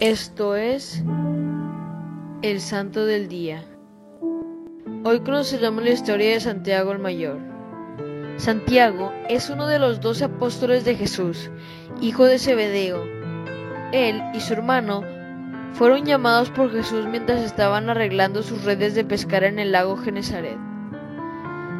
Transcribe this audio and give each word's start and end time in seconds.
Esto 0.00 0.56
es 0.56 1.04
el 2.42 2.60
Santo 2.60 3.06
del 3.06 3.28
Día. 3.28 3.64
Hoy 5.04 5.20
conoceremos 5.20 5.84
la 5.84 5.90
historia 5.90 6.30
de 6.30 6.40
Santiago 6.40 6.90
el 6.90 6.98
Mayor. 6.98 7.38
Santiago 8.36 9.12
es 9.28 9.50
uno 9.50 9.68
de 9.68 9.78
los 9.78 10.00
doce 10.00 10.24
apóstoles 10.24 10.84
de 10.84 10.96
Jesús, 10.96 11.48
hijo 12.00 12.24
de 12.24 12.40
Zebedeo. 12.40 13.04
Él 13.92 14.20
y 14.34 14.40
su 14.40 14.54
hermano 14.54 15.04
fueron 15.74 16.04
llamados 16.04 16.50
por 16.50 16.72
Jesús 16.72 17.06
mientras 17.06 17.40
estaban 17.42 17.88
arreglando 17.88 18.42
sus 18.42 18.64
redes 18.64 18.96
de 18.96 19.04
pescar 19.04 19.44
en 19.44 19.60
el 19.60 19.70
lago 19.70 19.96
Genezaret. 19.96 20.58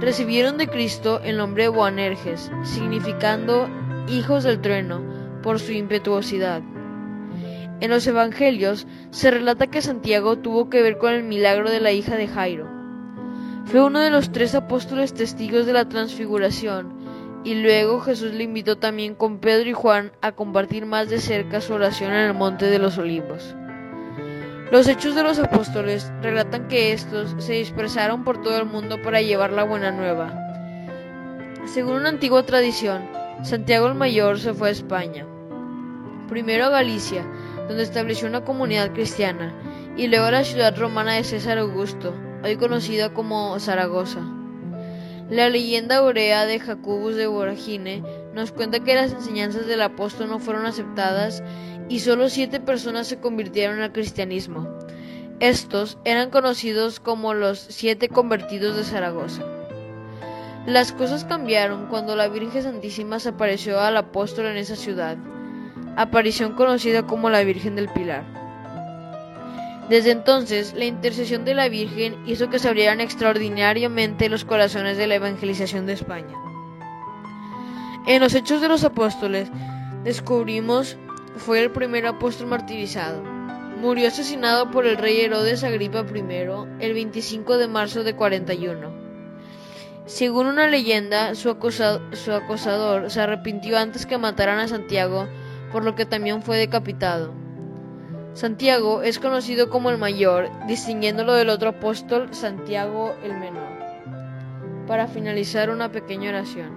Recibieron 0.00 0.56
de 0.56 0.68
Cristo 0.68 1.20
el 1.22 1.36
nombre 1.36 1.68
Boanerges, 1.68 2.50
significando 2.62 3.68
hijos 4.08 4.44
del 4.44 4.62
trueno, 4.62 5.02
por 5.42 5.60
su 5.60 5.72
impetuosidad. 5.72 6.62
En 7.80 7.90
los 7.90 8.06
Evangelios 8.06 8.86
se 9.10 9.30
relata 9.30 9.68
que 9.68 9.82
Santiago 9.82 10.38
tuvo 10.38 10.68
que 10.68 10.82
ver 10.82 10.98
con 10.98 11.12
el 11.12 11.22
milagro 11.22 11.70
de 11.70 11.80
la 11.80 11.92
hija 11.92 12.16
de 12.16 12.26
Jairo. 12.26 12.68
Fue 13.66 13.84
uno 13.84 14.00
de 14.00 14.10
los 14.10 14.32
tres 14.32 14.54
apóstoles 14.54 15.14
testigos 15.14 15.64
de 15.66 15.74
la 15.74 15.88
transfiguración, 15.88 16.98
y 17.44 17.54
luego 17.54 18.00
Jesús 18.00 18.34
le 18.34 18.44
invitó 18.44 18.78
también 18.78 19.14
con 19.14 19.38
Pedro 19.38 19.70
y 19.70 19.74
Juan 19.74 20.12
a 20.20 20.32
compartir 20.32 20.86
más 20.86 21.08
de 21.08 21.20
cerca 21.20 21.60
su 21.60 21.72
oración 21.74 22.12
en 22.12 22.20
el 22.20 22.34
Monte 22.34 22.66
de 22.66 22.78
los 22.80 22.98
Olivos. 22.98 23.54
Los 24.72 24.88
hechos 24.88 25.14
de 25.14 25.22
los 25.22 25.38
apóstoles 25.38 26.12
relatan 26.20 26.68
que 26.68 26.92
estos 26.92 27.34
se 27.38 27.54
dispersaron 27.54 28.24
por 28.24 28.42
todo 28.42 28.58
el 28.58 28.66
mundo 28.66 29.00
para 29.02 29.22
llevar 29.22 29.52
la 29.52 29.64
buena 29.64 29.92
nueva. 29.92 30.30
Según 31.66 31.94
una 31.94 32.08
antigua 32.08 32.42
tradición, 32.42 33.08
Santiago 33.44 33.86
el 33.86 33.94
Mayor 33.94 34.40
se 34.40 34.52
fue 34.52 34.68
a 34.68 34.72
España, 34.72 35.24
primero 36.28 36.66
a 36.66 36.70
Galicia, 36.70 37.24
donde 37.68 37.82
estableció 37.82 38.26
una 38.26 38.44
comunidad 38.44 38.92
cristiana, 38.92 39.54
y 39.96 40.08
luego 40.08 40.30
la 40.30 40.44
ciudad 40.44 40.76
romana 40.76 41.14
de 41.14 41.24
César 41.24 41.58
Augusto, 41.58 42.14
hoy 42.42 42.56
conocida 42.56 43.12
como 43.12 43.58
Zaragoza. 43.60 44.20
La 45.30 45.50
leyenda 45.50 45.98
aurea 45.98 46.46
de 46.46 46.58
Jacobus 46.58 47.14
de 47.14 47.26
Voragine 47.26 48.02
nos 48.32 48.50
cuenta 48.50 48.80
que 48.80 48.94
las 48.94 49.12
enseñanzas 49.12 49.66
del 49.66 49.82
apóstol 49.82 50.30
no 50.30 50.38
fueron 50.38 50.64
aceptadas 50.64 51.42
y 51.90 52.00
solo 52.00 52.30
siete 52.30 52.60
personas 52.60 53.08
se 53.08 53.20
convirtieron 53.20 53.80
al 53.80 53.92
cristianismo. 53.92 54.66
Estos 55.40 55.98
eran 56.04 56.30
conocidos 56.30 56.98
como 56.98 57.34
los 57.34 57.58
siete 57.58 58.08
convertidos 58.08 58.76
de 58.76 58.84
Zaragoza. 58.84 59.42
Las 60.66 60.92
cosas 60.92 61.24
cambiaron 61.24 61.86
cuando 61.88 62.16
la 62.16 62.28
Virgen 62.28 62.62
Santísima 62.62 63.18
se 63.18 63.30
apareció 63.30 63.80
al 63.80 63.96
apóstol 63.96 64.46
en 64.46 64.56
esa 64.56 64.76
ciudad, 64.76 65.16
aparición 65.96 66.52
conocida 66.52 67.04
como 67.04 67.30
la 67.30 67.42
Virgen 67.42 67.76
del 67.76 67.88
Pilar. 67.88 68.24
Desde 69.88 70.10
entonces, 70.10 70.74
la 70.74 70.84
intercesión 70.84 71.44
de 71.44 71.54
la 71.54 71.68
Virgen 71.68 72.16
hizo 72.26 72.50
que 72.50 72.58
se 72.58 72.68
abrieran 72.68 73.00
extraordinariamente 73.00 74.28
los 74.28 74.44
corazones 74.44 74.98
de 74.98 75.06
la 75.06 75.14
evangelización 75.14 75.86
de 75.86 75.94
España. 75.94 76.36
En 78.06 78.20
los 78.20 78.34
Hechos 78.34 78.60
de 78.60 78.68
los 78.68 78.84
Apóstoles 78.84 79.50
descubrimos 80.04 80.96
fue 81.36 81.60
el 81.60 81.70
primer 81.70 82.06
apóstol 82.06 82.48
martirizado. 82.48 83.22
Murió 83.80 84.08
asesinado 84.08 84.70
por 84.70 84.86
el 84.86 84.96
rey 84.96 85.20
Herodes 85.20 85.64
Agripa 85.64 86.04
I 86.14 86.24
el 86.80 86.94
25 86.94 87.58
de 87.58 87.68
marzo 87.68 88.04
de 88.04 88.14
41. 88.14 88.92
Según 90.04 90.46
una 90.46 90.66
leyenda, 90.66 91.34
su, 91.34 91.56
su 92.12 92.32
acosador 92.32 93.10
se 93.10 93.20
arrepintió 93.20 93.78
antes 93.78 94.06
que 94.06 94.18
mataran 94.18 94.58
a 94.58 94.68
Santiago, 94.68 95.28
por 95.72 95.84
lo 95.84 95.94
que 95.94 96.06
también 96.06 96.42
fue 96.42 96.56
decapitado. 96.56 97.32
Santiago 98.34 99.02
es 99.02 99.18
conocido 99.18 99.68
como 99.68 99.90
el 99.90 99.98
mayor, 99.98 100.48
distinguiéndolo 100.66 101.34
del 101.34 101.50
otro 101.50 101.70
apóstol, 101.70 102.28
Santiago 102.32 103.14
el 103.22 103.34
menor. 103.34 103.68
Para 104.86 105.08
finalizar, 105.08 105.70
una 105.70 105.90
pequeña 105.90 106.30
oración. 106.30 106.70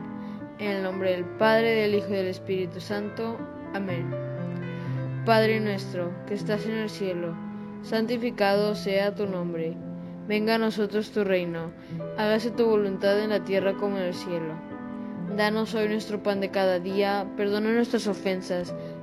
En 0.60 0.72
el 0.72 0.84
nombre 0.84 1.12
del 1.12 1.26
Padre, 1.26 1.76
del 1.76 1.96
Hijo 1.96 2.10
y 2.10 2.18
del 2.18 2.28
Espíritu 2.28 2.80
Santo. 2.80 3.38
Amén. 3.74 4.10
Padre 5.26 5.60
nuestro, 5.60 6.12
que 6.26 6.34
estás 6.34 6.66
en 6.66 6.78
el 6.78 6.90
cielo, 6.90 7.36
santificado 7.84 8.76
sea 8.76 9.14
tu 9.14 9.28
nombre. 9.28 9.78
Venga 10.28 10.56
a 10.56 10.58
nosotros 10.58 11.12
tu 11.12 11.24
reino. 11.24 11.72
Hágase 12.18 12.52
tu 12.52 12.66
voluntad 12.66 13.20
en 13.20 13.30
la 13.30 13.44
tierra 13.44 13.74
como 13.74 13.98
en 13.98 14.04
el 14.04 14.14
cielo. 14.14 14.56
Danos 15.38 15.74
hoy 15.76 15.88
nuestro 15.88 16.22
pan 16.22 16.42
de 16.42 16.50
cada 16.50 16.80
día. 16.80 17.26
Perdona 17.38 17.72
nuestras 17.72 18.08
ofensas, 18.08 18.74